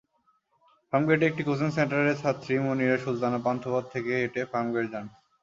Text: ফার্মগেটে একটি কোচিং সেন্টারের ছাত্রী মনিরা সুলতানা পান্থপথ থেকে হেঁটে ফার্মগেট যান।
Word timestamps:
ফার্মগেটে 0.93 1.25
একটি 1.27 1.41
কোচিং 1.47 1.69
সেন্টারের 1.77 2.19
ছাত্রী 2.21 2.53
মনিরা 2.65 2.97
সুলতানা 2.97 3.39
পান্থপথ 3.45 3.83
থেকে 3.93 4.11
হেঁটে 4.19 4.41
ফার্মগেট 4.51 4.85
যান। 4.93 5.05